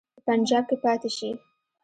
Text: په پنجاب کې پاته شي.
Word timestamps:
په 0.15 0.19
پنجاب 0.27 0.63
کې 0.69 0.77
پاته 0.83 1.09
شي. 1.17 1.29